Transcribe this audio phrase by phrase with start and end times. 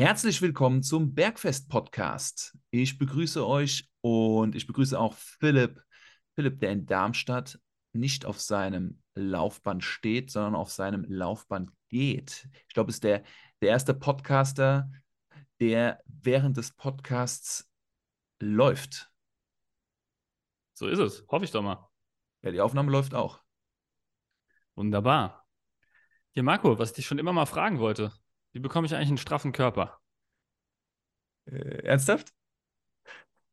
[0.00, 2.56] Herzlich willkommen zum Bergfest Podcast.
[2.70, 5.84] Ich begrüße euch und ich begrüße auch Philipp.
[6.34, 7.60] Philipp, der in Darmstadt
[7.92, 12.48] nicht auf seinem Laufband steht, sondern auf seinem Laufband geht.
[12.66, 13.24] Ich glaube, es ist der,
[13.60, 14.90] der erste Podcaster,
[15.60, 17.70] der während des Podcasts
[18.40, 19.12] läuft.
[20.72, 21.26] So ist es.
[21.28, 21.90] Hoffe ich doch mal.
[22.40, 23.42] Ja, die Aufnahme läuft auch.
[24.76, 25.46] Wunderbar.
[26.30, 28.10] Hier, Marco, was ich dich schon immer mal fragen wollte.
[28.52, 30.00] Wie bekomme ich eigentlich einen straffen Körper?
[31.46, 32.32] Äh, ernsthaft?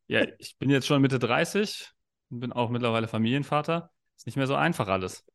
[0.07, 1.91] Ja, ich bin jetzt schon Mitte 30
[2.29, 3.91] und bin auch mittlerweile Familienvater.
[4.15, 5.25] Ist nicht mehr so einfach alles.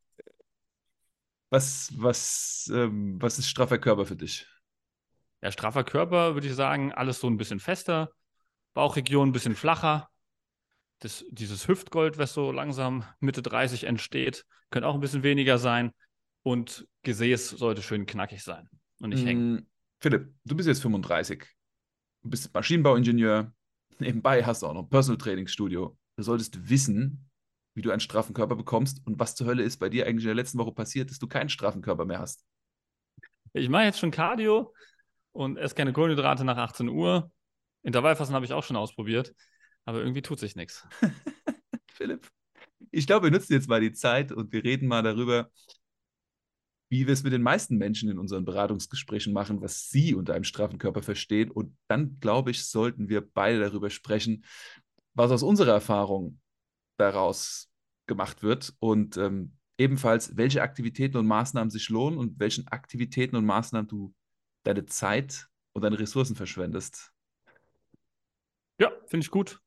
[1.51, 4.47] Was, was, ähm, was ist straffer Körper für dich?
[5.43, 8.11] Ja, straffer Körper würde ich sagen, alles so ein bisschen fester,
[8.75, 10.09] Bauchregion ein bisschen flacher.
[11.01, 15.93] Das, dieses Hüftgold, was so langsam Mitte 30 entsteht, könnte auch ein bisschen weniger sein.
[16.43, 18.69] Und Gesäß sollte schön knackig sein
[19.03, 19.55] und nicht hängen.
[19.55, 19.67] Mm,
[20.01, 21.45] Philipp, du bist jetzt 35.
[22.23, 23.53] Du bist Maschinenbauingenieur.
[23.99, 25.97] Nebenbei hast du auch noch ein Personal Trainingsstudio.
[26.17, 27.29] Du solltest wissen,
[27.75, 30.29] wie du einen straffen Körper bekommst und was zur Hölle ist bei dir eigentlich in
[30.29, 32.45] der letzten Woche passiert, dass du keinen straffen Körper mehr hast.
[33.55, 34.75] Ich mache jetzt schon Cardio
[35.33, 37.31] und esse keine Kohlenhydrate nach 18 Uhr.
[37.83, 39.35] Intervallfassen habe ich auch schon ausprobiert,
[39.85, 40.87] aber irgendwie tut sich nichts.
[41.93, 42.31] Philipp,
[42.91, 45.51] ich glaube, wir nutzen jetzt mal die Zeit und wir reden mal darüber,
[46.93, 50.45] wie wir es mit den meisten Menschen in unseren Beratungsgesprächen machen, was sie unter einem
[50.45, 51.51] straffen Körper verstehen.
[51.51, 54.45] Und dann, glaube ich, sollten wir beide darüber sprechen,
[55.15, 56.39] was aus unserer Erfahrung
[56.99, 57.71] daraus
[58.07, 63.47] gemacht wird und ähm, ebenfalls, welche Aktivitäten und Maßnahmen sich lohnen und welchen Aktivitäten und
[63.47, 64.15] Maßnahmen du
[64.63, 67.11] deine Zeit und deine Ressourcen verschwendest.
[68.79, 69.63] Ja, finde ich gut.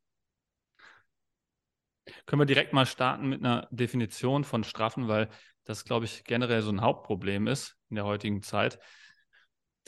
[2.25, 5.29] Können wir direkt mal starten mit einer Definition von Strafen, weil
[5.63, 8.79] das, glaube ich, generell so ein Hauptproblem ist in der heutigen Zeit.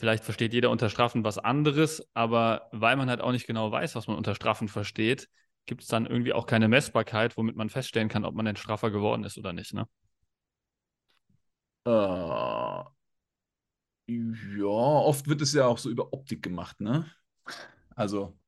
[0.00, 3.94] Vielleicht versteht jeder unter Strafen was anderes, aber weil man halt auch nicht genau weiß,
[3.96, 5.28] was man unter Strafen versteht,
[5.66, 8.90] gibt es dann irgendwie auch keine Messbarkeit, womit man feststellen kann, ob man denn straffer
[8.90, 9.74] geworden ist oder nicht.
[9.74, 9.86] Ne?
[11.84, 12.84] Äh,
[14.08, 17.10] ja, oft wird es ja auch so über Optik gemacht, ne?
[17.94, 18.38] Also,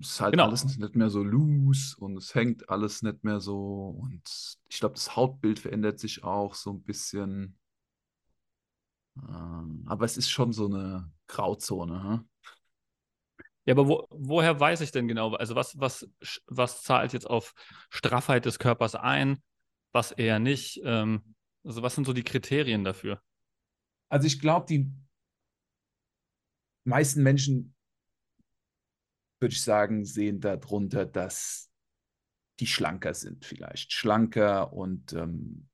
[0.00, 0.46] es ist halt Genau.
[0.46, 3.96] alles nicht mehr so loose und es hängt alles nicht mehr so.
[4.00, 7.58] Und ich glaube, das Hautbild verändert sich auch so ein bisschen.
[9.28, 12.02] Ähm, aber es ist schon so eine Grauzone.
[12.02, 12.28] Hm?
[13.66, 15.34] Ja, aber wo, woher weiß ich denn genau?
[15.34, 16.08] Also was, was,
[16.46, 17.54] was zahlt jetzt auf
[17.90, 19.42] Straffheit des Körpers ein,
[19.92, 20.80] was eher nicht?
[20.84, 21.34] Ähm,
[21.64, 23.20] also was sind so die Kriterien dafür?
[24.08, 24.90] Also ich glaube, die
[26.84, 27.74] meisten Menschen,
[29.40, 31.70] würde ich sagen, sehen darunter, dass
[32.60, 33.92] die schlanker sind vielleicht.
[33.92, 35.68] Schlanker und ähm,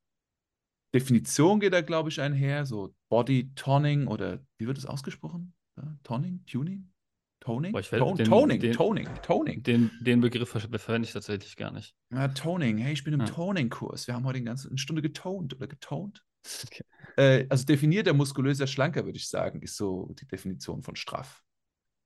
[0.95, 2.65] Definition geht da, glaube ich, einher.
[2.65, 5.53] So Body Toning oder wie wird es ausgesprochen?
[5.77, 6.45] Ja, Toning?
[6.47, 6.93] Tuning?
[7.41, 7.73] Toning?
[7.73, 9.63] Boah, Ton den- Toning, den- Toning, Toning.
[9.63, 11.95] Den, den Begriff ver- verwende ich tatsächlich gar nicht.
[12.13, 12.79] Ja, Toning.
[12.79, 13.27] Hey, ich bin im Ja.
[13.27, 14.07] Toning-Kurs.
[14.07, 16.25] Wir haben heute eine ganze eine Stunde getont oder getont.
[16.65, 16.85] Okay.
[17.17, 21.43] Äh, also definierter, muskulöser, schlanker, würde ich sagen, ist so die Definition von straff.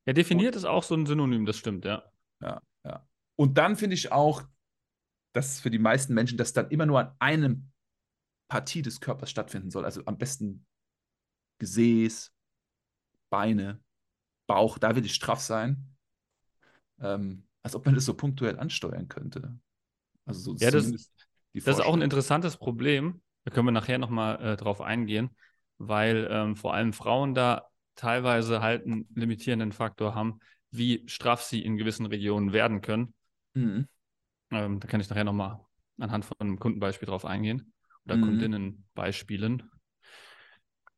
[0.06, 2.02] Ja, definiert ist auch so ein Synonym, das stimmt, ja.
[2.40, 3.06] Ja, ja.
[3.36, 4.42] Und dann finde ich auch,
[5.32, 7.70] dass für die meisten Menschen das dann immer nur an einem
[8.48, 9.84] Partie des Körpers stattfinden soll.
[9.84, 10.66] Also am besten
[11.58, 12.32] Gesäß,
[13.30, 13.80] Beine,
[14.48, 15.96] Bauch, da will ich straff sein.
[17.00, 19.58] Ähm, als ob man das so punktuell ansteuern könnte.
[20.26, 20.92] Also so Ja, das-
[21.64, 23.22] Das ist auch ein interessantes Problem.
[23.44, 25.30] Da können wir nachher nochmal äh, drauf eingehen,
[25.78, 30.40] weil ähm, vor allem Frauen da teilweise halt einen limitierenden Faktor haben,
[30.70, 33.14] wie straff sie in gewissen Regionen werden können.
[33.54, 33.88] Mhm.
[34.50, 35.60] Ähm, da kann ich nachher nochmal
[35.98, 37.72] anhand von einem Kundenbeispiel drauf eingehen
[38.04, 38.22] oder Mhm.
[38.22, 39.70] Kundinnenbeispielen.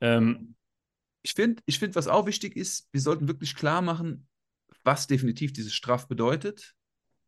[0.00, 0.54] Ähm,
[1.24, 4.26] Ich finde, ich find, was auch wichtig ist, wir sollten wirklich klar machen,
[4.82, 6.74] was definitiv dieses Straff bedeutet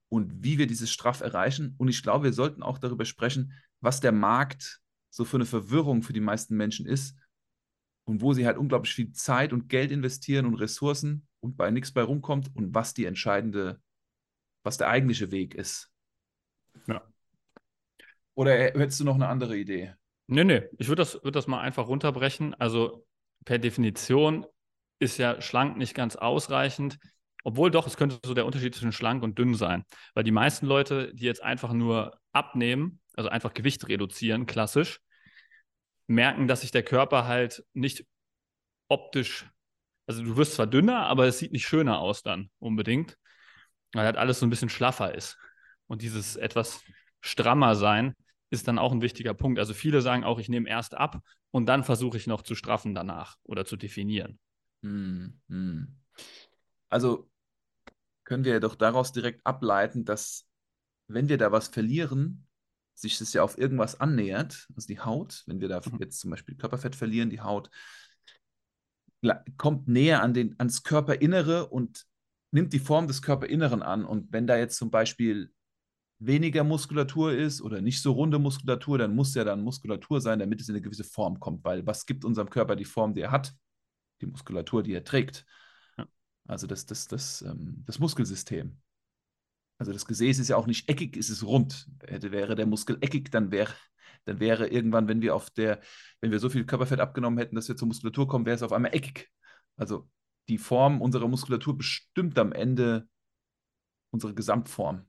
[0.09, 1.75] und wie wir dieses Straff erreichen.
[1.79, 6.03] Und ich glaube, wir sollten auch darüber sprechen, was der Markt so für eine Verwirrung
[6.03, 7.17] für die meisten Menschen ist
[8.05, 11.93] und wo sie halt unglaublich viel Zeit und Geld investieren und Ressourcen und bei nichts
[11.93, 13.81] bei rumkommt und was die entscheidende,
[14.63, 15.91] was der eigentliche Weg ist.
[16.87, 17.03] Ja.
[18.35, 19.95] Oder hättest du noch eine andere Idee?
[20.27, 22.55] Nee, nee, ich würde das, würd das mal einfach runterbrechen.
[22.55, 23.07] Also
[23.45, 24.47] per Definition
[24.99, 26.99] ist ja schlank nicht ganz ausreichend,
[27.45, 29.85] obwohl doch, es könnte so der Unterschied zwischen schlank und dünn sein.
[30.15, 35.01] Weil die meisten Leute, die jetzt einfach nur abnehmen, also einfach Gewicht reduzieren, klassisch,
[36.07, 38.07] merken, dass sich der Körper halt nicht
[38.89, 39.51] optisch,
[40.07, 43.19] also du wirst zwar dünner, aber es sieht nicht schöner aus dann unbedingt,
[43.93, 45.39] weil halt alles so ein bisschen schlaffer ist.
[45.87, 46.83] Und dieses etwas
[47.21, 48.15] strammer sein
[48.51, 49.59] ist dann auch ein wichtiger Punkt.
[49.59, 51.21] Also viele sagen auch, ich nehme erst ab
[51.51, 54.39] und dann versuche ich noch zu straffen danach oder zu definieren.
[54.83, 55.97] Hm, hm.
[56.89, 57.31] Also
[58.25, 60.47] können wir doch daraus direkt ableiten, dass
[61.09, 62.47] wenn wir da was verlieren,
[62.95, 65.99] sich das ja auf irgendwas annähert, also die Haut, wenn wir da Mhm.
[66.01, 67.71] jetzt zum Beispiel Körperfett verlieren, die Haut
[69.57, 72.05] kommt näher an den, ans Körperinnere und
[72.51, 74.05] nimmt die Form des Körperinneren an.
[74.05, 75.51] Und wenn da jetzt zum Beispiel
[76.19, 80.61] weniger Muskulatur ist oder nicht so runde Muskulatur, dann muss ja dann Muskulatur sein, damit
[80.61, 81.65] es in eine gewisse Form kommt.
[81.65, 83.55] Weil was gibt unserem Körper die Form, die er hat?
[84.21, 85.45] Die Muskulatur, die er trägt.
[85.99, 86.07] Ja.
[86.47, 88.79] Also das, das, das, ähm, das Muskelsystem.
[89.79, 91.89] Also das Gesäß ist ja auch nicht eckig, es ist rund.
[92.01, 93.75] Wäre der Muskel eckig, dann wäre,
[94.25, 95.81] dann wäre irgendwann, wenn wir auf der,
[96.21, 98.73] wenn wir so viel Körperfett abgenommen hätten, dass wir zur Muskulatur kommen, wäre es auf
[98.73, 99.31] einmal eckig.
[99.77, 100.09] Also
[100.49, 103.09] die Form unserer Muskulatur bestimmt am Ende
[104.11, 105.07] unsere Gesamtform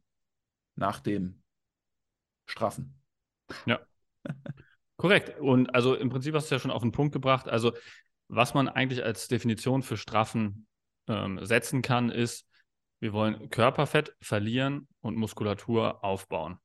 [0.76, 1.44] nach dem
[2.48, 3.00] Straffen.
[4.98, 5.40] Korrekt.
[5.40, 7.48] Und also im Prinzip hast du ja schon auf den Punkt gebracht.
[7.48, 7.74] Also,
[8.28, 10.68] was man eigentlich als Definition für Straffen
[11.08, 12.48] ähm, setzen kann, ist,
[13.00, 16.60] wir wollen Körperfett verlieren und Muskulatur aufbauen.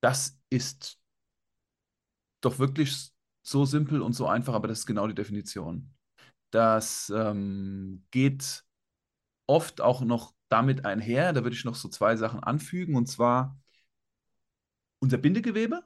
[0.00, 0.98] Das ist
[2.40, 3.10] doch wirklich
[3.42, 5.94] so simpel und so einfach, aber das ist genau die Definition.
[6.50, 8.64] Das ähm, geht
[9.46, 13.58] oft auch noch damit einher, da würde ich noch so zwei Sachen anfügen, und zwar
[15.00, 15.84] unser Bindegewebe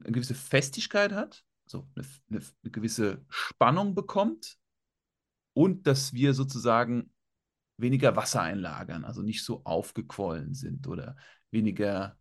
[0.00, 4.58] eine gewisse Festigkeit hat, also eine, eine, eine gewisse Spannung bekommt
[5.54, 7.12] und dass wir sozusagen
[7.78, 11.16] weniger Wasser einlagern, also nicht so aufgequollen sind oder
[11.50, 12.18] weniger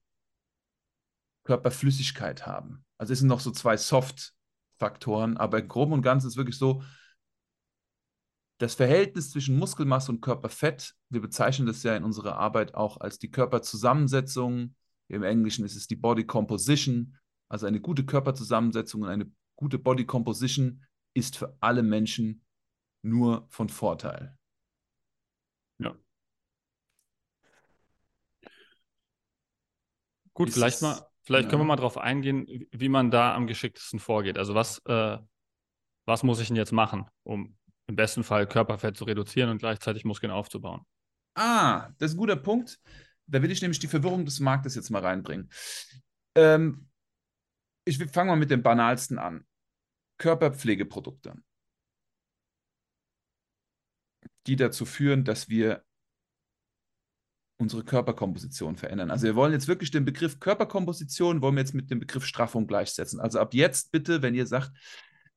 [1.44, 2.86] Körperflüssigkeit haben.
[2.98, 6.83] Also es sind noch so zwei Soft-Faktoren, aber im Groben und Ganzen ist wirklich so,
[8.59, 13.19] das Verhältnis zwischen Muskelmasse und Körperfett, wir bezeichnen das ja in unserer Arbeit auch als
[13.19, 14.75] die Körperzusammensetzung.
[15.09, 17.18] Im Englischen ist es die Body Composition.
[17.50, 20.83] Also eine gute Körperzusammensetzung und eine gute Body Composition
[21.13, 22.44] ist für alle Menschen
[23.04, 24.38] nur von Vorteil.
[25.80, 25.95] Ja.
[30.38, 31.50] Gut, vielleicht mal, vielleicht ja.
[31.50, 34.38] können wir mal darauf eingehen, wie- wie man da am geschicktesten vorgeht.
[34.38, 35.18] Also was, äh,
[36.06, 37.57] was muss ich denn jetzt machen, um
[37.88, 40.81] im besten Fall Körperfett zu reduzieren und gleichzeitig Muskeln aufzubauen?
[41.36, 42.80] Ah, das ist ein guter Punkt.
[43.28, 45.50] Da will ich nämlich die Verwirrung des Marktes jetzt mal reinbringen.
[46.36, 46.88] Ähm,
[47.86, 49.45] ich fange mal mit dem banalsten an.
[50.18, 51.36] Körperpflegeprodukte,
[54.48, 55.83] die dazu führen, dass wir
[57.57, 59.09] unsere Körperkomposition verändern.
[59.09, 62.68] Also wir wollen jetzt wirklich den Begriff Körperkomposition, wollen wir jetzt mit dem Begriff Straffung
[62.68, 63.19] gleichsetzen.
[63.19, 64.71] Also ab jetzt bitte, wenn ihr sagt,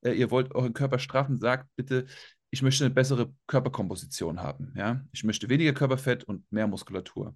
[0.02, 2.06] äh, ihr wollt euren Körper straffen, sagt bitte,
[2.50, 4.74] ich möchte eine bessere Körperkomposition haben.
[4.76, 5.04] Ja?
[5.12, 7.34] Ich möchte weniger Körperfett und mehr Muskulatur.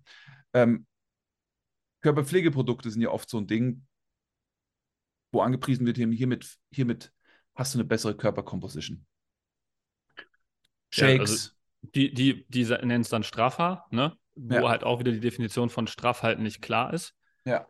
[0.53, 0.87] Ähm,
[2.03, 3.87] Körperpflegeprodukte sind ja oft so ein Ding,
[5.33, 7.13] wo angepriesen wird, hiermit, hiermit
[7.55, 9.07] hast du eine bessere Körperkomposition.
[10.17, 10.25] Ja,
[10.91, 11.51] Shakes, also
[11.95, 14.17] Die, die, die nennen es dann straffer, ne?
[14.35, 14.69] Wo Ja.
[14.69, 17.15] halt auch wieder die Definition von straff halt nicht klar ist.
[17.45, 17.67] ja,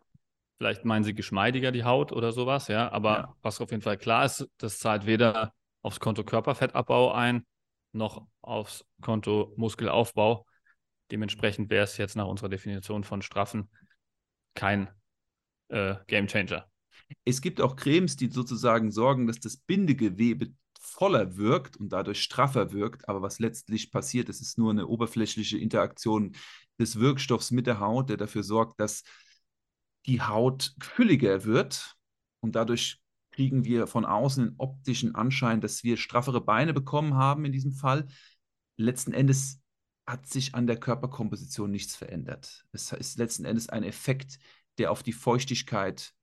[0.57, 2.89] Vielleicht meinen sie geschmeidiger die Haut oder sowas, ja.
[2.91, 3.35] Aber Ja.
[3.41, 7.45] was auf jeden Fall klar ist, das zahlt weder aufs Konto Körperfettabbau ein,
[7.91, 10.45] noch aufs Konto Muskelaufbau.
[11.11, 13.69] Dementsprechend wäre es jetzt nach unserer Definition von straffen
[14.53, 14.87] kein
[15.67, 16.67] äh, Game Changer.
[17.25, 20.53] Es gibt auch Cremes, die sozusagen sorgen, dass das Bindegewebe
[20.85, 23.07] voller wirkt und dadurch straffer wirkt.
[23.09, 26.35] Aber was letztlich passiert, es ist nur eine oberflächliche Interaktion
[26.79, 29.03] des Wirkstoffs mit der Haut, der dafür sorgt, dass
[30.05, 31.95] die Haut fülliger wird.
[32.39, 33.01] Und dadurch
[33.31, 37.73] kriegen wir von außen den optischen Anschein, dass wir straffere Beine bekommen haben in diesem
[37.73, 38.07] Fall.
[38.77, 39.61] Letzten Endes
[40.07, 42.65] hat sich an der Körperkomposition nichts verändert.
[42.71, 44.39] Es ist letzten Endes ein Effekt,
[44.77, 46.13] der auf die Feuchtigkeit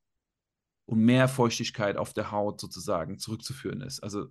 [0.87, 4.01] und mehr Feuchtigkeit auf der Haut sozusagen zurückzuführen ist.
[4.03, 4.29] Also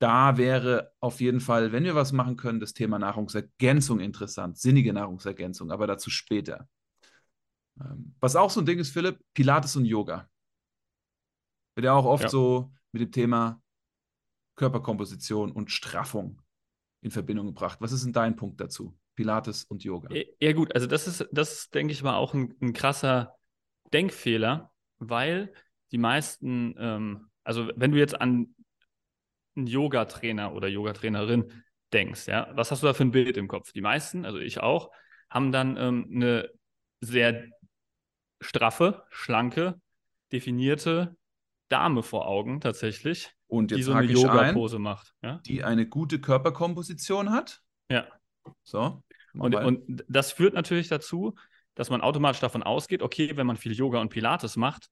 [0.00, 4.92] da wäre auf jeden Fall, wenn wir was machen können, das Thema Nahrungsergänzung interessant, sinnige
[4.92, 6.68] Nahrungsergänzung, aber dazu später.
[7.80, 10.28] Ähm, Was auch so ein Ding ist, Philipp, Pilates und Yoga.
[11.74, 12.28] Wird ja auch oft Ja.
[12.28, 13.60] so mit dem Thema
[14.56, 16.40] Körperkomposition und Straffung
[17.00, 17.80] in Verbindung gebracht.
[17.80, 18.96] Was ist denn dein Punkt dazu?
[19.14, 20.14] Pilates und Yoga.
[20.14, 23.36] Ja, ja, gut, also das ist, das ist, denke ich mal, auch ein, ein krasser
[23.92, 25.52] Denkfehler, weil
[25.92, 28.54] die meisten, ähm, also wenn du jetzt an
[29.56, 31.52] einen Yoga-Trainer oder Yoga-Trainerin
[31.92, 33.72] denkst, ja, was hast du da für ein Bild im Kopf?
[33.72, 34.90] Die meisten, also ich auch,
[35.30, 36.50] haben dann ähm, eine
[37.00, 37.46] sehr
[38.40, 39.80] straffe, schlanke,
[40.32, 41.16] definierte
[41.68, 45.14] Dame vor Augen tatsächlich, Und die so eine Yoga-Pose macht.
[45.22, 45.40] Ja?
[45.46, 47.60] die eine gute Körperkomposition hat.
[47.90, 48.06] Ja.
[48.62, 49.02] So.
[49.34, 51.34] Und, und das führt natürlich dazu,
[51.78, 54.90] dass man automatisch davon ausgeht, okay, wenn man viel Yoga und Pilates macht,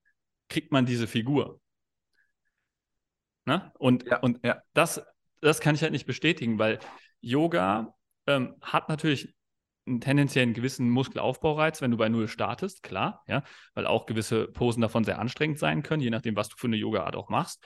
[0.48, 1.60] kriegt man diese Figur.
[3.44, 3.72] Ne?
[3.76, 4.62] Und, ja, und ja.
[4.72, 5.04] Das,
[5.40, 6.78] das kann ich halt nicht bestätigen, weil
[7.20, 7.92] Yoga
[8.28, 9.34] ähm, hat natürlich
[9.84, 13.42] einen tendenziellen gewissen Muskelaufbaureiz, wenn du bei Null startest, klar, ja,
[13.74, 16.76] weil auch gewisse Posen davon sehr anstrengend sein können, je nachdem, was du für eine
[16.76, 17.64] Yoga-Art auch machst.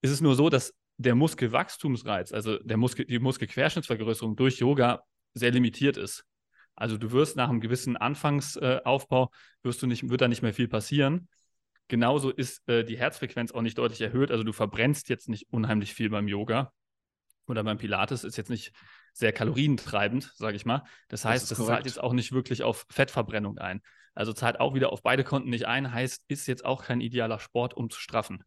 [0.00, 5.02] Ist es nur so, dass der Muskelwachstumsreiz, also der Muskel, die Muskelquerschnittsvergrößerung durch Yoga
[5.34, 6.24] sehr limitiert ist.
[6.82, 9.30] Also du wirst nach einem gewissen Anfangsaufbau,
[9.62, 11.28] wirst du nicht, wird da nicht mehr viel passieren.
[11.86, 14.32] Genauso ist äh, die Herzfrequenz auch nicht deutlich erhöht.
[14.32, 16.72] Also du verbrennst jetzt nicht unheimlich viel beim Yoga
[17.46, 18.72] oder beim Pilates, ist jetzt nicht
[19.12, 20.82] sehr kalorientreibend, sage ich mal.
[21.06, 23.80] Das heißt, das, das zahlt jetzt auch nicht wirklich auf Fettverbrennung ein.
[24.14, 27.38] Also zahlt auch wieder auf beide Konten nicht ein, heißt, ist jetzt auch kein idealer
[27.38, 28.42] Sport, um zu straffen.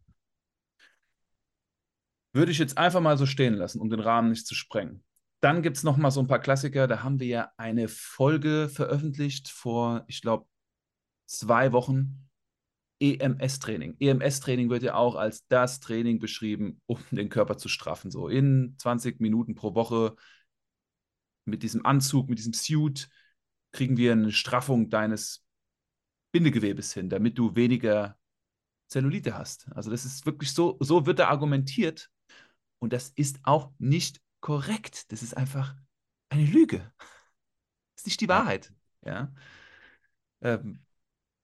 [2.34, 5.06] Würde ich jetzt einfach mal so stehen lassen, um den Rahmen nicht zu sprengen.
[5.46, 6.88] Dann gibt es noch mal so ein paar Klassiker.
[6.88, 10.48] Da haben wir ja eine Folge veröffentlicht vor, ich glaube,
[11.28, 12.28] zwei Wochen.
[13.00, 13.96] EMS-Training.
[14.00, 18.10] EMS-Training wird ja auch als das Training beschrieben, um den Körper zu straffen.
[18.10, 20.16] So in 20 Minuten pro Woche
[21.48, 23.08] mit diesem Anzug, mit diesem Suit,
[23.72, 25.46] kriegen wir eine Straffung deines
[26.32, 28.18] Bindegewebes hin, damit du weniger
[28.88, 29.72] Zellulite hast.
[29.76, 32.10] Also das ist wirklich so, so wird da argumentiert.
[32.80, 35.12] Und das ist auch nicht korrekt.
[35.12, 35.76] Das ist einfach
[36.30, 36.92] eine Lüge.
[36.98, 38.74] Das ist nicht die Wahrheit.
[39.04, 39.34] Ja.
[40.42, 40.86] Ähm,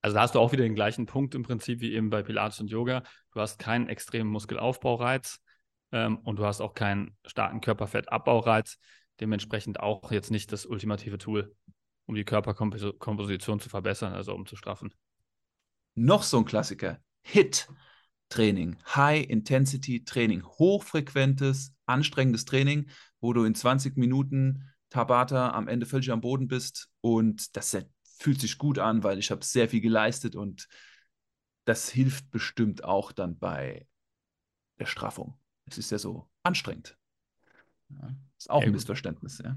[0.02, 2.60] also da hast du auch wieder den gleichen Punkt im Prinzip wie eben bei Pilates
[2.60, 3.04] und Yoga.
[3.32, 5.40] Du hast keinen extremen Muskelaufbaureiz
[5.92, 8.80] ähm, und du hast auch keinen starken Körperfettabbaureiz.
[9.20, 11.56] Dementsprechend auch jetzt nicht das ultimative Tool,
[12.08, 14.94] um die Körperkomposition zu verbessern, also um zu straffen.
[15.94, 17.00] Noch so ein Klassiker.
[17.22, 17.68] HIT.
[18.32, 25.86] Training, High Intensity Training, hochfrequentes, anstrengendes Training, wo du in 20 Minuten Tabata am Ende
[25.86, 27.78] völlig am Boden bist und das
[28.20, 30.68] fühlt sich gut an, weil ich habe sehr viel geleistet und
[31.66, 33.86] das hilft bestimmt auch dann bei
[34.80, 35.38] der Straffung.
[35.66, 36.98] Es ist ja so anstrengend.
[37.90, 39.56] Ja, ist auch ja, ein Missverständnis, ja.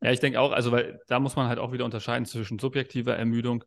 [0.00, 3.16] Ja, ich denke auch, also weil da muss man halt auch wieder unterscheiden zwischen subjektiver
[3.16, 3.64] Ermüdung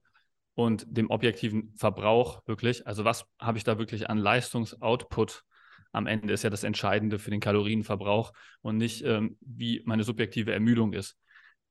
[0.58, 2.88] und dem objektiven Verbrauch wirklich.
[2.88, 5.44] Also was habe ich da wirklich an Leistungsoutput
[5.92, 10.52] am Ende ist ja das Entscheidende für den Kalorienverbrauch und nicht, ähm, wie meine subjektive
[10.52, 11.16] Ermüdung ist.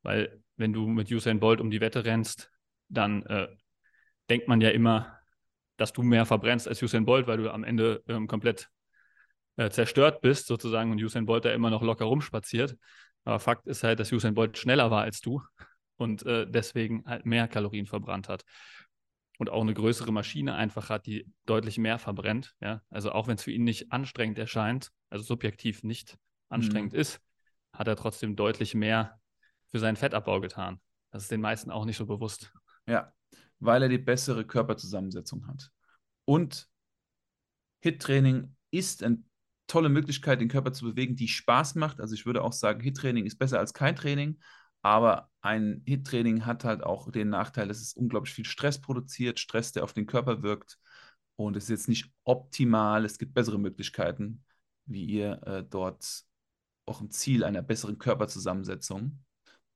[0.02, 2.50] Weil wenn du mit Usain Bolt um die Wette rennst,
[2.88, 3.48] dann äh,
[4.30, 5.18] denkt man ja immer,
[5.76, 8.70] dass du mehr verbrennst als Usain Bolt, weil du am Ende ähm, komplett
[9.56, 12.76] äh, zerstört bist, sozusagen, und Usain Bolt da immer noch locker rumspaziert.
[13.24, 15.42] Aber Fakt ist halt, dass Usain Bolt schneller war als du
[15.96, 18.44] und äh, deswegen halt mehr Kalorien verbrannt hat.
[19.38, 22.54] Und auch eine größere Maschine einfach hat, die deutlich mehr verbrennt.
[22.60, 22.82] Ja?
[22.88, 26.16] Also auch wenn es für ihn nicht anstrengend erscheint, also subjektiv nicht
[26.48, 27.00] anstrengend mhm.
[27.00, 27.20] ist,
[27.72, 29.20] hat er trotzdem deutlich mehr
[29.68, 30.80] für seinen Fettabbau getan.
[31.10, 32.52] Das ist den meisten auch nicht so bewusst.
[32.86, 33.12] Ja,
[33.58, 35.70] weil er die bessere Körperzusammensetzung hat.
[36.24, 36.68] Und
[37.80, 39.22] HIT-Training ist eine
[39.66, 42.00] tolle Möglichkeit, den Körper zu bewegen, die Spaß macht.
[42.00, 44.38] Also ich würde auch sagen, HIT-Training ist besser als kein Training,
[44.86, 49.72] aber ein HIT-Training hat halt auch den Nachteil, dass es unglaublich viel Stress produziert, Stress,
[49.72, 50.78] der auf den Körper wirkt.
[51.34, 53.04] Und es ist jetzt nicht optimal.
[53.04, 54.44] Es gibt bessere Möglichkeiten,
[54.84, 56.22] wie ihr äh, dort
[56.86, 59.24] auch im Ziel einer besseren Körperzusammensetzung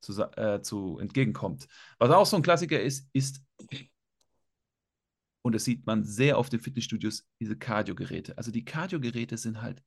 [0.01, 1.67] zu, äh, zu entgegenkommt.
[1.99, 3.43] Was auch so ein Klassiker ist, ist,
[5.43, 8.39] und das sieht man sehr oft in Fitnessstudios, diese Cardio-Geräte.
[8.39, 9.83] Also die Cardio-Geräte sind halt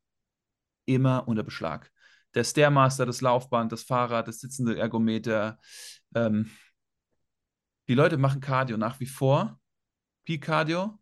[0.86, 1.94] immer unter Beschlag.
[2.35, 5.59] Der Stairmaster, das Laufband, das Fahrrad, das sitzende Ergometer.
[6.15, 6.49] Ähm,
[7.87, 9.59] die Leute machen Cardio nach wie vor.
[10.25, 10.99] Peak Cardio.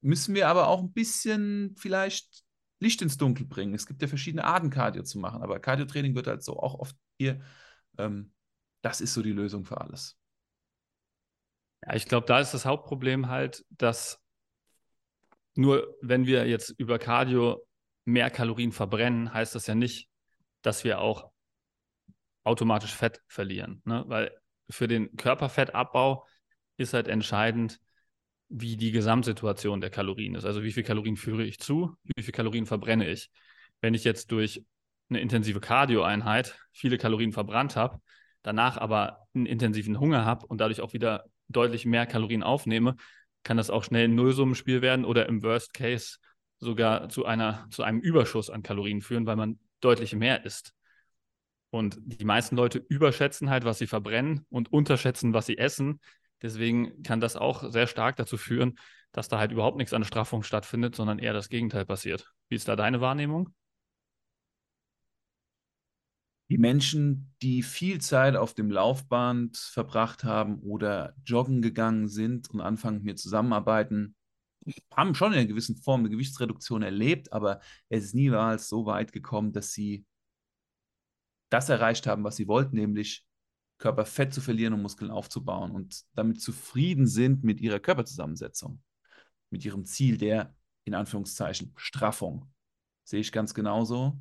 [0.00, 2.44] Müssen wir aber auch ein bisschen vielleicht
[2.80, 3.74] Licht ins Dunkel bringen.
[3.74, 6.96] Es gibt ja verschiedene Arten, Cardio zu machen, aber Cardio-Training wird halt so auch oft
[7.18, 7.40] hier.
[7.96, 8.32] Ähm,
[8.82, 10.16] das ist so die Lösung für alles.
[11.84, 14.22] Ja, ich glaube, da ist das Hauptproblem halt, dass
[15.54, 17.67] nur wenn wir jetzt über Cardio
[18.08, 20.08] mehr Kalorien verbrennen, heißt das ja nicht,
[20.62, 21.30] dass wir auch
[22.42, 23.82] automatisch Fett verlieren.
[23.84, 24.04] Ne?
[24.06, 24.32] Weil
[24.70, 26.26] für den Körperfettabbau
[26.78, 27.80] ist halt entscheidend,
[28.48, 30.46] wie die Gesamtsituation der Kalorien ist.
[30.46, 33.30] Also wie viel Kalorien führe ich zu, wie viel Kalorien verbrenne ich.
[33.82, 34.64] Wenn ich jetzt durch
[35.10, 38.00] eine intensive Cardio-Einheit viele Kalorien verbrannt habe,
[38.42, 42.96] danach aber einen intensiven Hunger habe und dadurch auch wieder deutlich mehr Kalorien aufnehme,
[43.42, 46.18] kann das auch schnell ein Nullsummenspiel werden oder im Worst Case
[46.58, 50.74] sogar zu, einer, zu einem Überschuss an Kalorien führen, weil man deutlich mehr isst.
[51.70, 56.00] Und die meisten Leute überschätzen halt, was sie verbrennen und unterschätzen, was sie essen.
[56.40, 58.78] Deswegen kann das auch sehr stark dazu führen,
[59.12, 62.32] dass da halt überhaupt nichts an Straffung stattfindet, sondern eher das Gegenteil passiert.
[62.48, 63.50] Wie ist da deine Wahrnehmung?
[66.50, 72.62] Die Menschen, die viel Zeit auf dem Laufband verbracht haben oder joggen gegangen sind und
[72.62, 74.14] anfangen mit mir zusammenarbeiten,
[74.94, 79.12] haben schon in einer gewissen Form eine Gewichtsreduktion erlebt, aber es ist niemals so weit
[79.12, 80.04] gekommen, dass sie
[81.50, 83.24] das erreicht haben, was sie wollten, nämlich
[83.78, 88.82] Körperfett zu verlieren und Muskeln aufzubauen und damit zufrieden sind mit ihrer Körperzusammensetzung,
[89.50, 92.52] mit ihrem Ziel der, in Anführungszeichen, Straffung.
[93.04, 94.20] Sehe ich ganz genauso.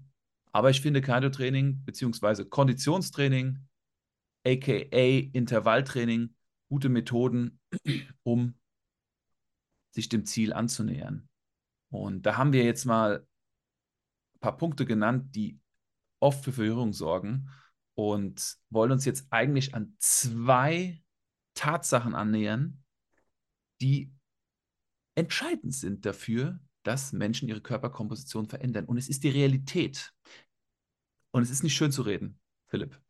[0.51, 2.45] Aber ich finde Cardio-Training bzw.
[2.45, 3.59] Konditionstraining,
[4.45, 6.33] aka Intervalltraining,
[6.69, 7.59] gute Methoden,
[8.23, 8.56] um
[9.97, 11.27] sich dem Ziel anzunähern.
[11.89, 13.25] Und da haben wir jetzt mal
[14.35, 15.59] ein paar Punkte genannt, die
[16.19, 17.49] oft für Verwirrung sorgen
[17.95, 21.01] und wollen uns jetzt eigentlich an zwei
[21.55, 22.83] Tatsachen annähern,
[23.81, 24.13] die
[25.15, 28.85] entscheidend sind dafür, dass Menschen ihre Körperkomposition verändern.
[28.85, 30.13] Und es ist die Realität.
[31.31, 33.01] Und es ist nicht schön zu reden, Philipp.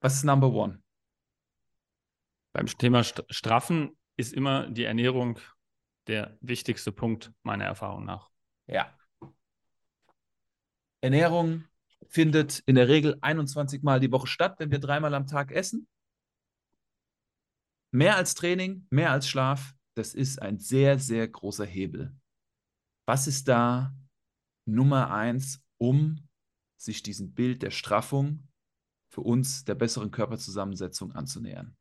[0.00, 0.80] Was ist Number One?
[2.52, 5.40] Beim Thema Straffen ist immer die Ernährung
[6.08, 8.30] der wichtigste Punkt meiner Erfahrung nach.
[8.66, 8.92] Ja.
[11.00, 11.64] Ernährung
[12.08, 15.86] findet in der Regel 21 Mal die Woche statt, wenn wir dreimal am Tag essen.
[17.92, 22.14] Mehr als Training, mehr als Schlaf, das ist ein sehr, sehr großer Hebel.
[23.06, 23.94] Was ist da
[24.66, 26.28] Nummer eins, um
[26.76, 28.48] sich diesem Bild der Straffung
[29.10, 31.77] für uns der besseren Körperzusammensetzung anzunähern?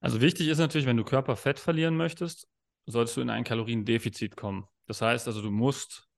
[0.00, 2.48] Also wichtig ist natürlich, wenn du Körperfett verlieren möchtest,
[2.86, 4.66] solltest du in ein Kaloriendefizit kommen.
[4.86, 6.08] Das heißt also, du musst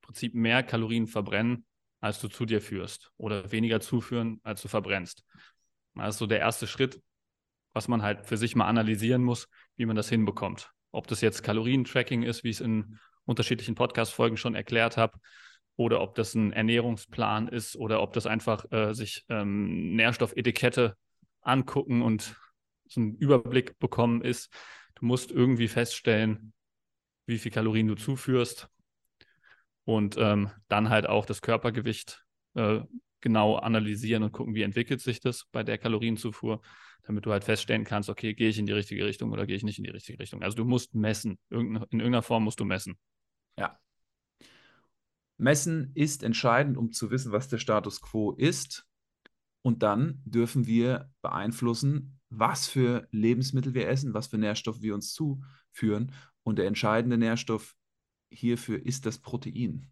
[0.00, 1.66] im Prinzip mehr Kalorien verbrennen,
[2.00, 5.24] als du zu dir führst oder weniger zuführen, als du verbrennst.
[5.94, 7.02] Das ist so der erste Schritt,
[7.72, 10.70] was man halt für sich mal analysieren muss, wie man das hinbekommt.
[10.92, 15.18] Ob das jetzt Kalorientracking ist, wie ich es in unterschiedlichen Podcast-Folgen schon erklärt habe,
[15.76, 20.96] oder ob das ein Ernährungsplan ist oder ob das einfach äh, sich ähm, Nährstoffetikette
[21.42, 22.34] angucken und
[22.88, 24.52] so einen Überblick bekommen ist.
[24.94, 26.52] Du musst irgendwie feststellen,
[27.26, 28.68] wie viel Kalorien du zuführst
[29.84, 32.24] und ähm, dann halt auch das Körpergewicht
[32.54, 32.80] äh,
[33.20, 36.60] genau analysieren und gucken, wie entwickelt sich das bei der Kalorienzufuhr,
[37.02, 39.64] damit du halt feststellen kannst, okay, gehe ich in die richtige Richtung oder gehe ich
[39.64, 40.42] nicht in die richtige Richtung.
[40.42, 41.38] Also du musst messen.
[41.50, 42.96] in irgendeiner Form musst du messen.
[43.58, 43.78] Ja.
[45.38, 48.86] Messen ist entscheidend, um zu wissen, was der Status quo ist.
[49.62, 55.14] Und dann dürfen wir beeinflussen, was für Lebensmittel wir essen, was für Nährstoffe wir uns
[55.14, 56.12] zuführen.
[56.42, 57.76] Und der entscheidende Nährstoff
[58.30, 59.90] hierfür ist das Protein.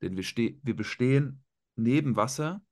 [0.00, 0.24] Denn wir,
[0.62, 1.44] wir bestehen
[1.76, 2.64] neben Wasser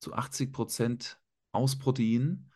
[0.00, 1.20] zu 80 Prozent
[1.52, 2.50] aus Proteinen,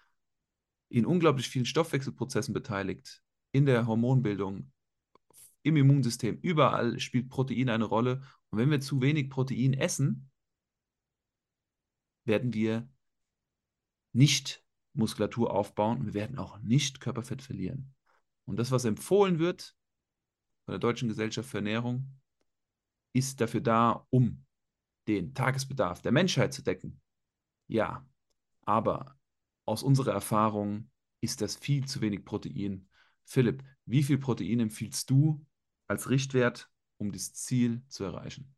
[0.91, 4.73] in unglaublich vielen Stoffwechselprozessen beteiligt, in der Hormonbildung,
[5.63, 8.23] im Immunsystem, überall spielt Protein eine Rolle.
[8.51, 10.31] Und wenn wir zu wenig Protein essen,
[12.25, 12.89] werden wir
[14.13, 14.65] nicht
[14.99, 17.95] Muskulatur aufbauen und wir werden auch nicht Körperfett verlieren.
[18.45, 19.77] Und das, was empfohlen wird
[20.65, 22.19] von der Deutschen Gesellschaft für Ernährung,
[23.13, 24.45] ist dafür da, um
[25.07, 27.01] den Tagesbedarf der Menschheit zu decken.
[27.67, 28.07] Ja,
[28.63, 29.19] aber
[29.65, 32.89] aus unserer Erfahrung ist das viel zu wenig Protein.
[33.25, 35.45] Philipp, wie viel Protein empfiehlst du
[35.87, 38.55] als Richtwert, um das Ziel zu erreichen?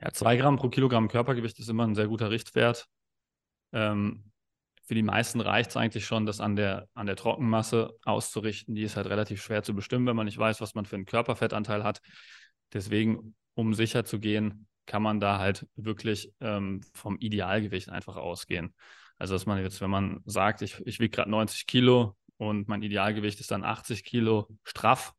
[0.00, 2.88] Ja, zwei Gramm pro Kilogramm Körpergewicht ist immer ein sehr guter Richtwert.
[3.72, 4.29] Ähm,
[4.90, 8.74] für die meisten reicht es eigentlich schon, das an der, an der Trockenmasse auszurichten.
[8.74, 11.04] Die ist halt relativ schwer zu bestimmen, wenn man nicht weiß, was man für einen
[11.04, 12.00] Körperfettanteil hat.
[12.72, 18.74] Deswegen, um sicher zu gehen, kann man da halt wirklich ähm, vom Idealgewicht einfach ausgehen.
[19.16, 22.82] Also, dass man jetzt, wenn man sagt, ich, ich wiege gerade 90 Kilo und mein
[22.82, 25.14] Idealgewicht ist dann 80 Kilo straff,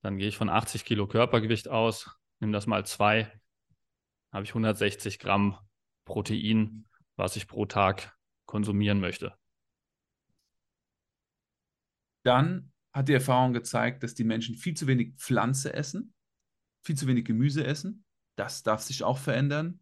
[0.00, 3.32] dann gehe ich von 80 Kilo Körpergewicht aus, nehme das mal zwei,
[4.30, 5.58] habe ich 160 Gramm
[6.04, 8.15] Protein, was ich pro Tag
[8.56, 9.36] konsumieren möchte.
[12.22, 16.14] Dann hat die Erfahrung gezeigt, dass die Menschen viel zu wenig Pflanze essen,
[16.82, 18.06] viel zu wenig Gemüse essen.
[18.34, 19.80] Das darf sich auch verändern.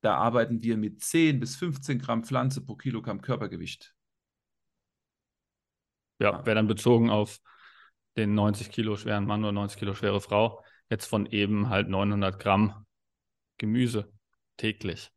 [0.00, 3.94] Da arbeiten wir mit 10 bis 15 Gramm Pflanze pro Kilogramm Körpergewicht.
[6.18, 7.42] Ja, wäre dann bezogen auf
[8.16, 12.38] den 90 Kilo schweren Mann oder 90 Kilo schwere Frau jetzt von eben halt 900
[12.40, 12.86] Gramm
[13.58, 14.10] Gemüse
[14.56, 15.12] täglich.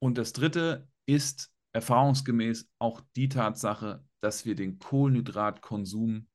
[0.00, 6.28] Und das dritte ist erfahrungsgemäß auch die Tatsache, dass wir den Kohlenhydratkonsum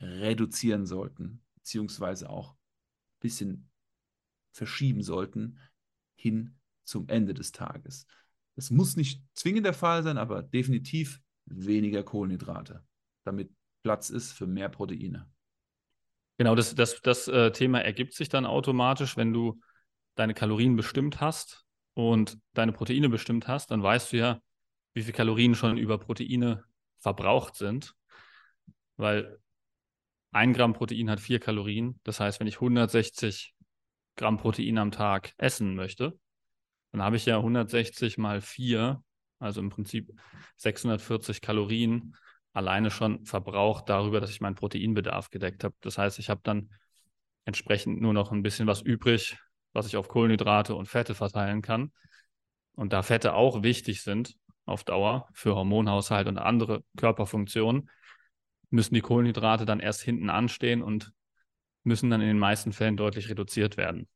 [0.00, 3.70] reduzieren sollten, beziehungsweise auch ein bisschen
[4.52, 5.58] verschieben sollten
[6.16, 8.06] hin zum Ende des Tages.
[8.56, 12.84] Das muss nicht zwingend der Fall sein, aber definitiv weniger Kohlenhydrate,
[13.24, 13.50] damit
[13.82, 15.30] Platz ist für mehr Proteine.
[16.38, 19.60] Genau, das, das, das äh, Thema ergibt sich dann automatisch, wenn du
[20.16, 21.63] deine Kalorien bestimmt hast
[21.94, 24.40] und deine Proteine bestimmt hast, dann weißt du ja,
[24.92, 26.64] wie viele Kalorien schon über Proteine
[26.98, 27.94] verbraucht sind,
[28.96, 29.38] weil
[30.32, 32.00] ein Gramm Protein hat vier Kalorien.
[32.02, 33.54] Das heißt, wenn ich 160
[34.16, 36.18] Gramm Protein am Tag essen möchte,
[36.92, 39.02] dann habe ich ja 160 mal 4,
[39.38, 40.12] also im Prinzip
[40.56, 42.16] 640 Kalorien
[42.52, 45.74] alleine schon verbraucht darüber, dass ich meinen Proteinbedarf gedeckt habe.
[45.80, 46.70] Das heißt, ich habe dann
[47.44, 49.36] entsprechend nur noch ein bisschen was übrig,
[49.74, 51.92] was ich auf Kohlenhydrate und Fette verteilen kann.
[52.74, 57.90] Und da Fette auch wichtig sind auf Dauer für Hormonhaushalt und andere Körperfunktionen,
[58.70, 61.12] müssen die Kohlenhydrate dann erst hinten anstehen und
[61.82, 64.08] müssen dann in den meisten Fällen deutlich reduziert werden.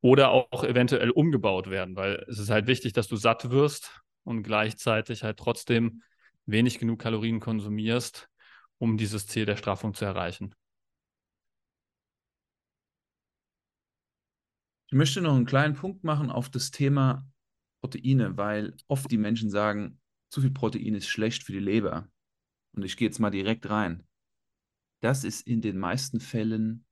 [0.00, 4.44] Oder auch eventuell umgebaut werden, weil es ist halt wichtig, dass du satt wirst und
[4.44, 6.02] gleichzeitig halt trotzdem
[6.46, 8.28] wenig genug Kalorien konsumierst,
[8.78, 10.54] um dieses Ziel der Straffung zu erreichen.
[14.90, 17.30] Ich möchte noch einen kleinen Punkt machen auf das Thema
[17.82, 22.10] Proteine, weil oft die Menschen sagen, zu viel Protein ist schlecht für die Leber.
[22.72, 24.06] Und ich gehe jetzt mal direkt rein.
[25.00, 26.86] Das ist in den meisten Fällen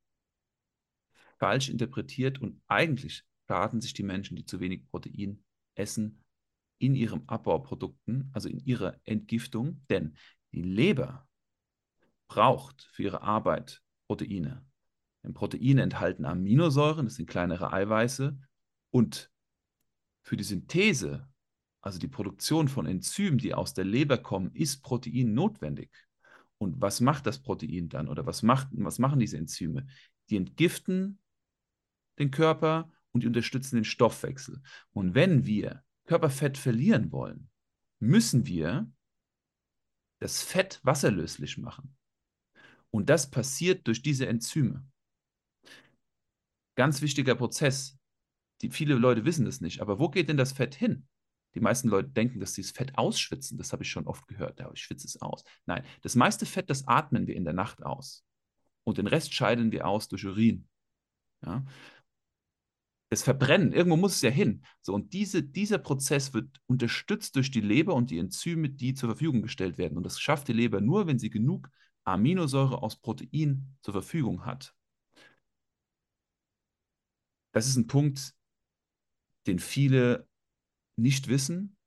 [1.39, 5.43] falsch interpretiert und eigentlich schaden sich die Menschen, die zu wenig Protein
[5.75, 6.23] essen,
[6.79, 10.19] in ihren Abbauprodukten, also in ihrer Entgiftung, denn
[10.53, 11.27] die Leber
[12.29, 14.67] braucht für ihre Arbeit Proteine.
[15.27, 18.39] Denn Proteine enthalten Aminosäuren, das sind kleinere Eiweiße,
[18.91, 19.31] und
[20.23, 21.29] für die Synthese,
[21.81, 25.91] also die Produktion von Enzymen, die aus der Leber kommen, ist Protein notwendig.
[26.59, 29.87] Und was macht das Protein dann oder was, macht, was machen diese Enzyme?
[30.31, 31.19] Die entgiften
[32.19, 34.63] den Körper und die unterstützen den Stoffwechsel.
[34.93, 37.51] Und wenn wir Körperfett verlieren wollen,
[37.99, 38.91] müssen wir
[40.21, 41.97] das Fett wasserlöslich machen.
[42.91, 44.87] Und das passiert durch diese Enzyme.
[46.77, 47.99] Ganz wichtiger Prozess.
[48.63, 49.81] Die, viele Leute wissen das nicht.
[49.81, 51.09] Aber wo geht denn das Fett hin?
[51.55, 53.59] Die meisten Leute denken, dass sie das Fett ausschwitzen.
[53.59, 54.61] Das habe ich schon oft gehört.
[54.61, 55.43] Ja, ich schwitze es aus.
[55.65, 58.25] Nein, das meiste Fett, das atmen wir in der Nacht aus.
[58.85, 60.69] Und den Rest scheiden wir aus durch Urin.
[61.45, 61.65] Ja?
[63.09, 64.65] das Verbrennen, irgendwo muss es ja hin.
[64.83, 69.11] So, und diese, dieser Prozess wird unterstützt durch die Leber und die Enzyme, die zur
[69.11, 69.97] Verfügung gestellt werden.
[69.97, 71.71] Und das schafft die Leber nur, wenn sie genug
[72.05, 74.75] Aminosäure aus Protein zur Verfügung hat.
[77.57, 78.35] Das ist ein Punkt,
[79.47, 80.29] den viele
[80.97, 81.79] nicht wissen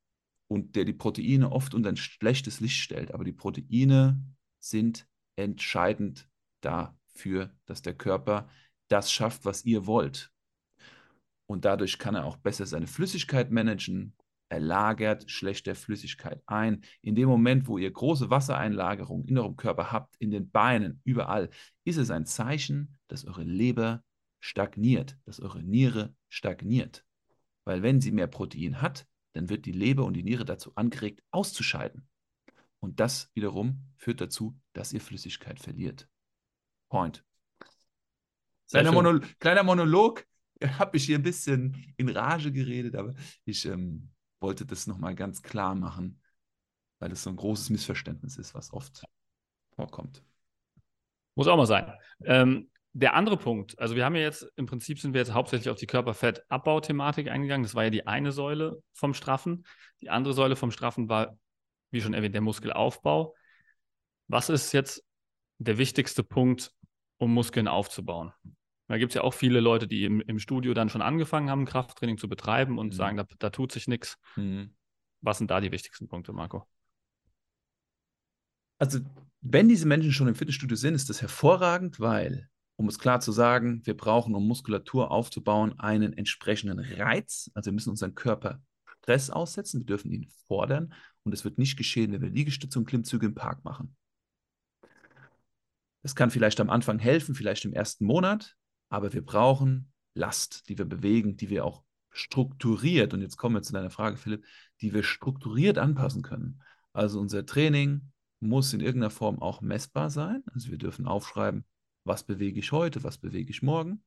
[0.47, 3.13] und der die Proteine oft unter ein schlechtes Licht stellt.
[3.13, 4.19] Aber die Proteine
[4.57, 6.27] sind entscheidend
[6.61, 8.49] dafür, dass der Körper
[8.87, 10.33] das schafft, was ihr wollt
[11.45, 14.15] und dadurch kann er auch besser seine Flüssigkeit managen.
[14.49, 16.81] Er lagert schlechter Flüssigkeit ein.
[17.03, 21.51] In dem Moment, wo ihr große Wassereinlagerung in eurem Körper habt, in den Beinen, überall,
[21.83, 24.03] ist es ein Zeichen, dass eure Leber
[24.39, 27.05] stagniert, dass eure Niere stagniert.
[27.65, 31.23] Weil wenn sie mehr Protein hat, dann wird die Leber und die Niere dazu angeregt,
[31.31, 32.07] auszuscheiden.
[32.79, 36.07] Und das wiederum führt dazu, dass ihr Flüssigkeit verliert.
[36.89, 37.23] Point.
[38.69, 40.25] Kleiner, Monol kleiner Monolog
[40.61, 43.13] habe ich hier ein bisschen in Rage geredet, aber
[43.45, 46.21] ich ähm, wollte das nochmal ganz klar machen,
[46.99, 49.03] weil das so ein großes Missverständnis ist, was oft
[49.75, 50.23] vorkommt.
[51.35, 51.93] Muss auch mal sein.
[52.23, 55.69] Ähm, der andere Punkt, also wir haben ja jetzt, im Prinzip sind wir jetzt hauptsächlich
[55.69, 57.63] auf die Körperfettabbauthematik eingegangen.
[57.63, 59.65] Das war ja die eine Säule vom Straffen.
[60.01, 61.37] Die andere Säule vom Straffen war,
[61.91, 63.35] wie schon erwähnt, der Muskelaufbau.
[64.27, 65.03] Was ist jetzt
[65.59, 66.73] der wichtigste Punkt,
[67.17, 68.33] um Muskeln aufzubauen?
[68.87, 71.65] Da gibt es ja auch viele Leute, die im, im, Studio dann schon angefangen haben,
[71.65, 72.97] Krafttraining zu betreiben und mhm.
[72.97, 74.17] sagen, da, da, tut sich nichts.
[74.35, 74.73] Mhm.
[75.21, 76.67] Was sind da die wichtigsten Punkte, Marco?
[78.79, 78.99] Also,
[79.41, 83.33] wenn diese Menschen schon im Fitnessstudio sind, ist das hervorragend, weil, um es klar zu
[83.33, 87.51] sagen, wir brauchen, um Muskulatur aufzubauen, einen entsprechenden Reiz.
[87.53, 91.75] Also, wir müssen unseren Körper Stress aussetzen, wir dürfen ihn fordern und es wird nicht
[91.75, 93.97] geschehen, wenn wir Liegestütze und Klimmzüge im Park machen.
[96.03, 98.55] Das kann vielleicht am Anfang helfen, vielleicht im ersten Monat,
[98.87, 103.61] aber wir brauchen Last, die wir bewegen, die wir auch strukturiert, und jetzt kommen wir
[103.61, 104.45] zu deiner Frage, Philipp,
[104.79, 106.61] die wir strukturiert anpassen können.
[106.93, 110.43] Also unser Training muss in irgendeiner Form auch messbar sein.
[110.53, 111.65] Also wir dürfen aufschreiben,
[112.09, 114.03] was bewege ich heute, was bewege ich morgen.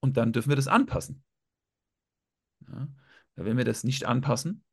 [0.00, 1.24] Und dann dürfen wir das anpassen.
[2.68, 2.88] Ja,
[3.36, 4.64] wenn wir das nicht anpassen,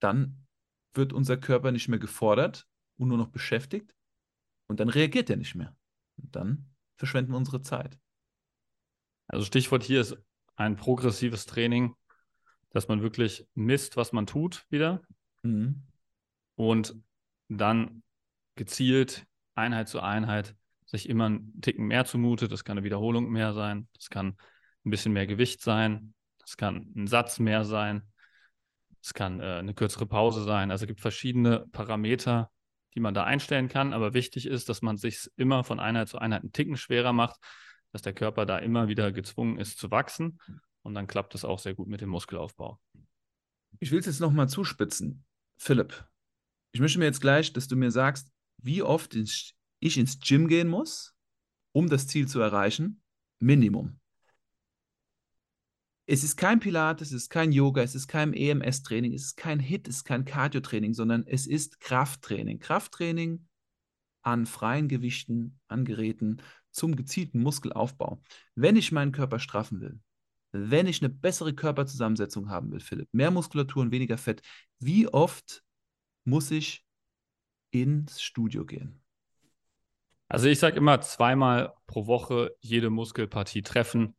[0.00, 0.46] dann
[0.94, 3.94] wird unser Körper nicht mehr gefordert und nur noch beschäftigt
[4.68, 5.76] und dann reagiert er nicht mehr.
[6.16, 7.98] Und dann verschwenden wir unsere Zeit.
[9.26, 10.16] Also Stichwort hier ist
[10.54, 11.94] ein progressives Training,
[12.70, 15.02] dass man wirklich misst, was man tut wieder
[15.42, 15.82] mhm.
[16.54, 16.96] und
[17.48, 18.02] dann
[18.54, 20.54] gezielt Einheit zu Einheit
[20.86, 22.52] sich immer einen Ticken mehr zumutet.
[22.52, 24.36] Das kann eine Wiederholung mehr sein, das kann
[24.84, 28.02] ein bisschen mehr Gewicht sein, das kann ein Satz mehr sein,
[29.06, 30.70] es kann äh, eine kürzere Pause sein.
[30.70, 32.50] Also es gibt verschiedene Parameter,
[32.94, 33.92] die man da einstellen kann.
[33.92, 37.36] Aber wichtig ist, dass man sich immer von Einheit zu Einheit einen Ticken schwerer macht,
[37.92, 40.40] dass der Körper da immer wieder gezwungen ist zu wachsen.
[40.82, 42.80] Und dann klappt es auch sehr gut mit dem Muskelaufbau.
[43.78, 45.24] Ich will es jetzt nochmal zuspitzen.
[45.56, 46.04] Philipp,
[46.72, 50.68] ich möchte mir jetzt gleich, dass du mir sagst, wie oft ich ins Gym gehen
[50.68, 51.14] muss,
[51.72, 53.02] um das Ziel zu erreichen.
[53.38, 54.00] Minimum.
[56.06, 59.58] Es ist kein Pilates, es ist kein Yoga, es ist kein EMS-Training, es ist kein
[59.58, 62.60] HIT, es ist kein Cardio-Training, sondern es ist Krafttraining.
[62.60, 63.46] Krafttraining
[64.22, 66.40] an freien Gewichten, an Geräten
[66.70, 68.22] zum gezielten Muskelaufbau.
[68.54, 70.00] Wenn ich meinen Körper straffen will,
[70.52, 74.42] wenn ich eine bessere Körperzusammensetzung haben will, Philipp, mehr Muskulatur und weniger Fett,
[74.78, 75.64] wie oft
[76.24, 76.85] muss ich
[77.82, 79.00] ins Studio gehen?
[80.28, 84.16] Also ich sage immer zweimal pro Woche jede Muskelpartie treffen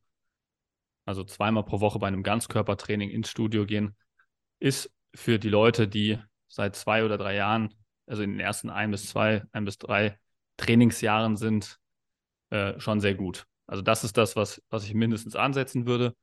[1.08, 3.96] also zweimal pro Woche bei einem Ganzkörpertraining ins Studio gehen,
[4.60, 7.74] ist für die Leute, die seit zwei oder drei Jahren,
[8.06, 10.20] also in den ersten ein bis zwei, ein bis drei
[10.58, 11.80] Trainingsjahren sind,
[12.50, 13.46] äh, schon sehr gut.
[13.68, 16.14] Also das ist das, was, was ich mindestens ansetzen würde.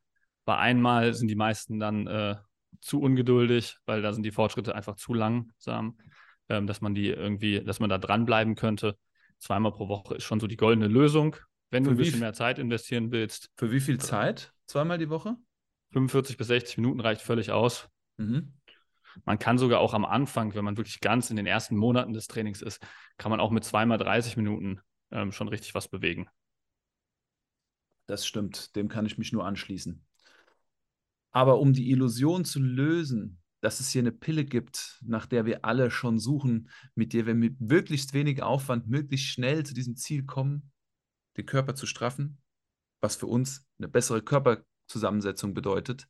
[0.44, 2.37] Bei einmal sind die meisten dann äh,
[2.83, 5.97] zu ungeduldig, weil da sind die Fortschritte einfach zu langsam,
[6.48, 8.96] ähm, dass man die irgendwie, dass man da dranbleiben könnte.
[9.38, 11.37] Zweimal pro Woche ist schon so die goldene Lösung.
[11.70, 13.50] Wenn du ein bisschen mehr Zeit investieren willst.
[13.57, 14.52] Für wie viel Zeit?
[14.66, 15.37] Zweimal die Woche?
[15.92, 17.88] 45 bis 60 Minuten reicht völlig aus.
[18.16, 18.54] Mhm.
[19.24, 22.26] Man kann sogar auch am Anfang, wenn man wirklich ganz in den ersten Monaten des
[22.26, 22.85] Trainings ist,
[23.16, 24.80] kann man auch mit zweimal 30 Minuten
[25.11, 26.28] ähm, schon richtig was bewegen.
[28.07, 30.04] Das stimmt, dem kann ich mich nur anschließen.
[31.30, 35.64] Aber um die Illusion zu lösen, dass es hier eine Pille gibt, nach der wir
[35.64, 40.24] alle schon suchen, mit der wir mit möglichst wenig Aufwand möglichst schnell zu diesem Ziel
[40.24, 40.70] kommen,
[41.38, 42.42] den Körper zu straffen,
[43.00, 46.07] was für uns eine bessere Körperzusammensetzung bedeutet,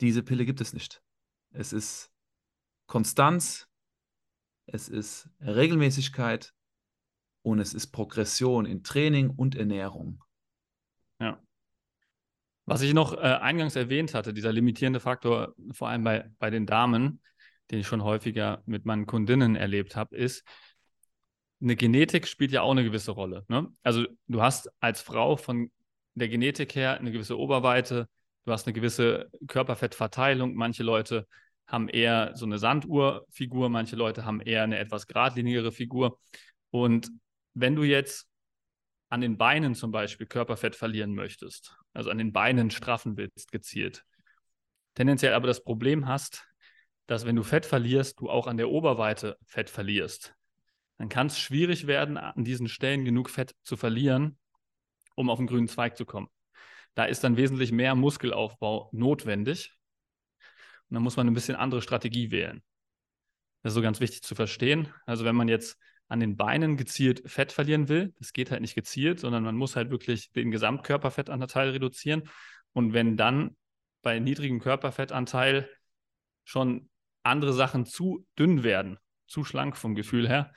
[0.00, 1.02] diese Pille gibt es nicht.
[1.50, 2.12] Es ist
[2.86, 3.66] Konstanz,
[4.66, 6.54] es ist Regelmäßigkeit
[7.42, 10.22] und es ist Progression in Training und Ernährung.
[12.66, 16.66] Was ich noch äh, eingangs erwähnt hatte, dieser limitierende Faktor, vor allem bei, bei den
[16.66, 17.20] Damen,
[17.70, 20.44] den ich schon häufiger mit meinen Kundinnen erlebt habe, ist,
[21.60, 23.44] eine Genetik spielt ja auch eine gewisse Rolle.
[23.48, 23.68] Ne?
[23.82, 25.70] Also du hast als Frau von
[26.14, 28.08] der Genetik her eine gewisse Oberweite,
[28.44, 30.54] du hast eine gewisse Körperfettverteilung.
[30.54, 31.26] Manche Leute
[31.66, 36.18] haben eher so eine Sanduhrfigur, manche Leute haben eher eine etwas geradlinigere Figur.
[36.70, 37.10] Und
[37.54, 38.28] wenn du jetzt
[39.08, 44.04] an den Beinen zum Beispiel Körperfett verlieren möchtest, also an den Beinen straffen willst, gezielt,
[44.94, 46.44] tendenziell aber das Problem hast,
[47.06, 50.36] dass wenn du Fett verlierst, du auch an der Oberweite Fett verlierst
[50.98, 54.38] dann kann es schwierig werden, an diesen Stellen genug Fett zu verlieren,
[55.14, 56.28] um auf den grünen Zweig zu kommen.
[56.94, 59.74] Da ist dann wesentlich mehr Muskelaufbau notwendig.
[60.88, 62.62] Und dann muss man ein bisschen andere Strategie wählen.
[63.62, 64.88] Das ist so ganz wichtig zu verstehen.
[65.04, 68.74] Also wenn man jetzt an den Beinen gezielt Fett verlieren will, das geht halt nicht
[68.74, 72.28] gezielt, sondern man muss halt wirklich den Gesamtkörperfettanteil reduzieren.
[72.72, 73.56] Und wenn dann
[74.02, 75.68] bei niedrigem Körperfettanteil
[76.44, 76.88] schon
[77.24, 80.52] andere Sachen zu dünn werden, zu schlank vom Gefühl her,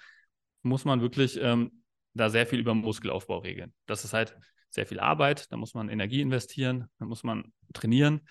[0.61, 1.83] muss man wirklich ähm,
[2.13, 3.73] da sehr viel über Muskelaufbau regeln.
[3.87, 4.37] Das ist halt
[4.69, 8.27] sehr viel Arbeit, da muss man Energie investieren, da muss man trainieren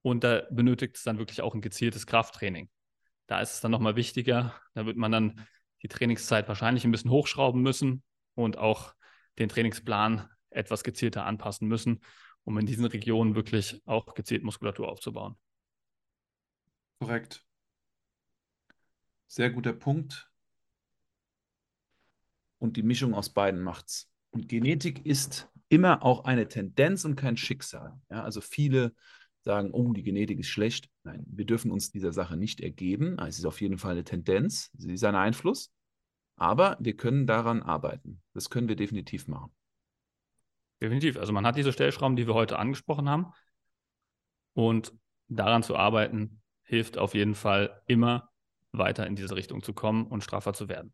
[0.00, 2.70] und da benötigt es dann wirklich auch ein gezieltes Krafttraining.
[3.26, 5.46] Da ist es dann nochmal wichtiger, da wird man dann
[5.82, 8.02] die Trainingszeit wahrscheinlich ein bisschen hochschrauben müssen
[8.34, 8.94] und auch
[9.38, 12.00] den Trainingsplan etwas gezielter anpassen müssen,
[12.44, 15.36] um in diesen Regionen wirklich auch gezielt Muskulatur aufzubauen.
[16.98, 17.44] Korrekt.
[19.26, 20.30] Sehr guter Punkt
[22.58, 24.08] und die Mischung aus beiden macht's.
[24.30, 28.00] Und Genetik ist immer auch eine Tendenz und kein Schicksal.
[28.08, 28.94] Ja, also viele
[29.42, 30.88] sagen, oh, die Genetik ist schlecht.
[31.02, 33.18] Nein, wir dürfen uns dieser Sache nicht ergeben.
[33.18, 35.72] Es ist auf jeden Fall eine Tendenz, sie ist ein Einfluss,
[36.36, 38.22] aber wir können daran arbeiten.
[38.34, 39.52] Das können wir definitiv machen.
[40.80, 41.16] Definitiv.
[41.16, 43.32] Also man hat diese Stellschrauben, die wir heute angesprochen haben.
[44.54, 44.92] Und
[45.28, 48.30] daran zu arbeiten, hilft auf jeden Fall immer
[48.72, 50.92] weiter in diese Richtung zu kommen und straffer zu werden.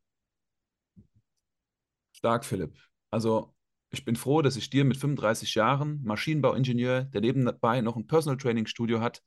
[2.13, 2.77] Stark, Philipp.
[3.11, 3.55] Also
[3.91, 8.37] ich bin froh, dass ich dir mit 35 Jahren, Maschinenbauingenieur, der nebenbei noch ein Personal
[8.37, 9.23] Training Studio hat,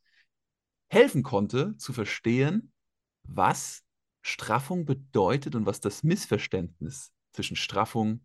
[0.89, 2.71] helfen konnte zu verstehen,
[3.23, 3.83] was
[4.21, 8.23] Straffung bedeutet und was das Missverständnis zwischen Straffung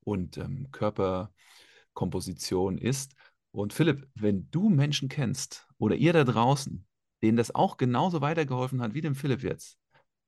[0.00, 3.14] und ähm, Körperkomposition ist.
[3.50, 6.86] Und Philipp, wenn du Menschen kennst oder ihr da draußen,
[7.22, 9.78] denen das auch genauso weitergeholfen hat wie dem Philipp jetzt,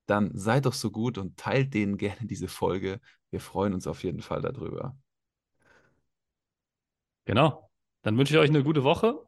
[0.06, 3.00] dann seid doch so gut und teilt denen gerne diese Folge.
[3.30, 4.96] Wir freuen uns auf jeden Fall darüber.
[7.30, 7.70] Genau.
[8.02, 9.24] Dann wünsche ich euch eine gute Woche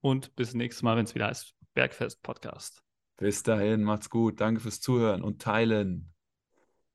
[0.00, 2.82] und bis nächstes Mal, wenn es wieder heißt Bergfest Podcast.
[3.18, 4.40] Bis dahin, macht's gut.
[4.40, 6.12] Danke fürs Zuhören und Teilen.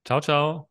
[0.03, 0.69] Ciao, ciao.